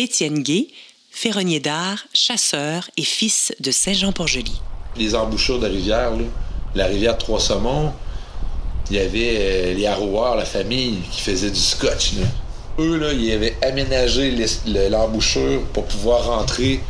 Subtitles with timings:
[0.00, 0.68] Étienne Gay,
[1.10, 4.58] ferronnier d'art, chasseur et fils de Saint-Jean-Port-Joli.
[4.96, 6.24] Les embouchures de rivière, là,
[6.74, 7.92] la rivière Trois-Saumons,
[8.90, 12.14] il y avait euh, les arroilleurs, la famille, qui faisait du scotch.
[12.14, 12.26] Là.
[12.78, 14.34] Eux, là, ils avaient aménagé
[14.88, 16.80] l'embouchure pour pouvoir rentrer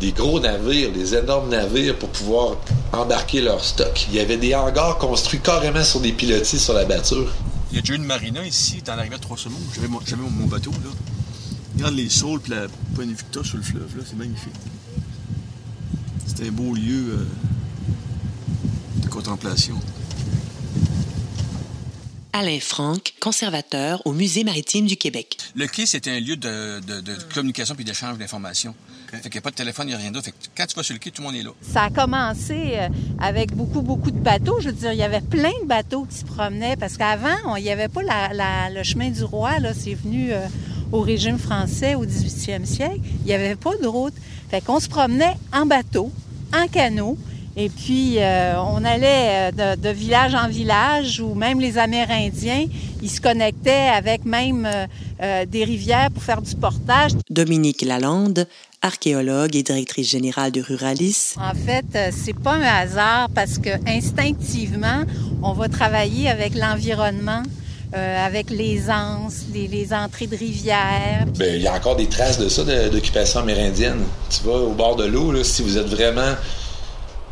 [0.00, 2.56] des gros navires, des énormes navires pour pouvoir
[2.90, 4.06] embarquer leur stock.
[4.08, 7.30] Il y avait des hangars construits carrément sur des pilotis sur la batture.
[7.70, 9.58] Il y a déjà une marina ici, dans la rivière Trois-Saumons.
[9.74, 10.00] J'avais mon,
[10.30, 10.90] mon, bateau, là.
[11.74, 14.02] Regarde les saules et la Pointe Victor sur le fleuve, là.
[14.06, 14.54] C'est magnifique.
[16.26, 17.26] C'est un beau lieu euh,
[19.02, 19.78] de contemplation.
[22.38, 25.38] Alain Franck, conservateur au Musée maritime du Québec.
[25.54, 26.82] Le quai, c'est un lieu de,
[27.32, 28.74] communication puis d'échange d'informations.
[29.10, 30.26] Fait qu'il n'y a pas de téléphone, il n'y a rien d'autre.
[30.26, 31.52] Fait que quand tu vas sur le quai, tout le monde est là.
[31.62, 34.60] Ça a commencé euh, avec beaucoup, beaucoup de bateaux.
[34.60, 37.62] Je veux dire, il y avait plein de bateaux qui se promenaient parce qu'avant, il
[37.62, 39.58] n'y avait pas le chemin du roi.
[39.58, 40.46] Là, c'est venu euh,
[40.92, 43.00] au régime français au 18e siècle.
[43.20, 44.14] Il n'y avait pas de route.
[44.50, 46.10] Fait qu'on se promenait en bateau,
[46.54, 47.16] en canot.
[47.58, 52.66] Et puis, euh, on allait euh, de, village en village où même les Amérindiens,
[53.02, 54.68] ils se connectaient avec même
[55.22, 57.12] euh, des rivières pour faire du portage.
[57.30, 58.46] Dominique Lalande,
[58.82, 61.34] archéologue et directrice générale de Ruralis.
[61.38, 65.04] En fait, c'est pas un hasard parce que instinctivement,
[65.42, 67.42] on va travailler avec l'environnement.
[67.92, 71.26] Avec les anses, les, entrées de rivières.
[71.26, 74.02] Bien, il y a encore des traces de ça, d'occupation amérindienne.
[74.28, 76.34] Tu vas au bord de l'eau, si vous êtes vraiment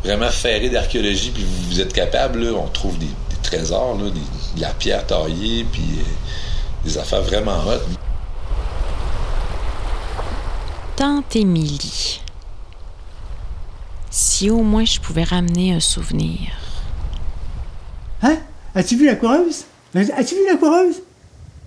[0.04, 3.08] vraiment ferré d'archéologie, puis vous êtes capable, on trouve des,
[3.42, 4.12] trésors, de
[4.60, 7.80] la pierre taillée, puis euh, des affaires vraiment hot.
[10.96, 12.20] Tante Émilie.
[14.10, 16.52] Si au moins je pouvais ramener un souvenir.
[18.22, 18.38] Hein?
[18.74, 19.64] As-tu vu la coureuse?
[19.94, 21.02] As-tu vu la coureuse?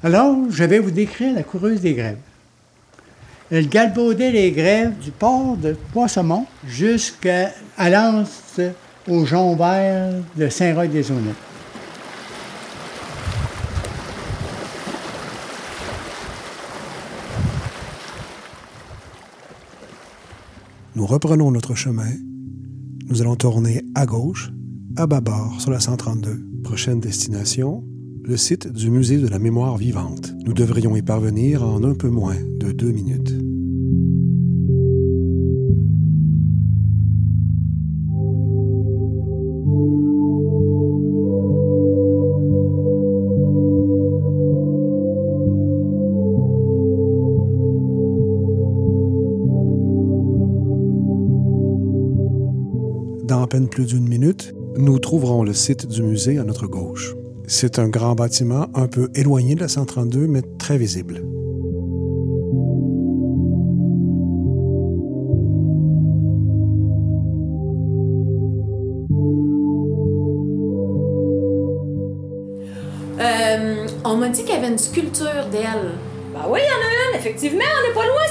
[0.03, 2.17] Alors, je vais vous décrire la coureuse des grèves.
[3.49, 8.59] Elle galbaudait les grèves du port de Poissemont jusqu'à l'anse
[9.07, 11.35] au Jean Vert de Saint-Roch-des-Honnêtes.
[20.95, 22.11] Nous reprenons notre chemin.
[23.07, 24.51] Nous allons tourner à gauche,
[24.97, 26.43] à bâbord sur la 132.
[26.63, 27.85] Prochaine destination,
[28.27, 30.33] le site du musée de la mémoire vivante.
[30.45, 33.33] Nous devrions y parvenir en un peu moins de deux minutes.
[53.25, 57.15] Dans à peine plus d'une minute, nous trouverons le site du musée à notre gauche.
[57.49, 61.23] C'est un grand bâtiment un peu éloigné de la 132, mais très visible.
[73.19, 75.93] Euh, on m'a dit qu'il y avait une sculpture d'elle.
[76.33, 78.23] Ben oui, il y en a une, effectivement, on n'est pas loin,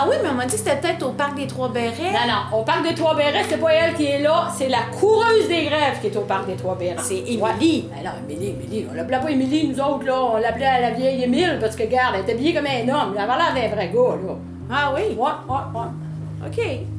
[0.00, 2.12] Ah oui, mais on m'a dit que c'était peut-être au parc des Trois-Bérets.
[2.12, 5.48] Non, non, au parc des Trois-Bérets, c'est pas elle qui est là, c'est la coureuse
[5.48, 6.94] des grèves qui est au parc des Trois-Bérets.
[6.98, 7.88] C'est Émilie.
[7.90, 11.24] Ben non, Émilie, Émilie, on l'appelait pas Émilie, nous autres, là, on l'appelait la vieille
[11.24, 13.88] Émile, parce que, regarde, elle était habillée comme un homme, elle avait l'air d'un vrai
[13.88, 14.34] gars, là.
[14.70, 15.16] Ah oui?
[15.16, 16.46] Ouais, ouais, ouais.
[16.46, 16.97] OK.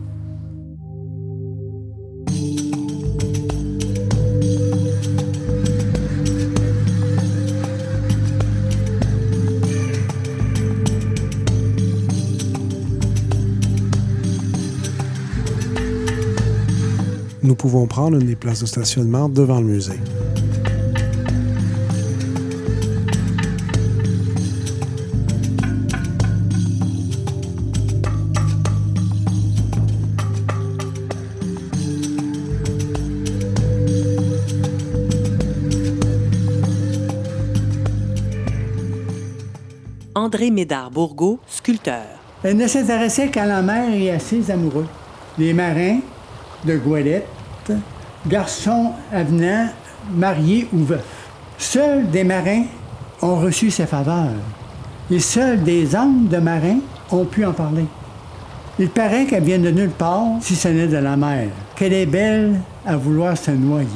[17.49, 19.93] Nous pouvons prendre une des places de stationnement devant le musée.
[40.13, 42.05] André Médard-Bourgault, sculpteur.
[42.43, 44.85] Elle ne s'intéressait qu'à la mer et à ses amoureux.
[45.39, 46.01] Les marins
[46.63, 47.25] de Gouelette,
[48.27, 49.67] garçon avenant,
[50.13, 51.05] marié ou veuf.
[51.57, 52.63] Seuls des marins
[53.21, 54.27] ont reçu ses faveurs
[55.11, 56.79] et seuls des hommes de marins
[57.11, 57.85] ont pu en parler.
[58.77, 62.05] Il paraît qu'elle vient de nulle part si ce n'est de la mer, qu'elle est
[62.05, 63.87] belle à vouloir se noyer.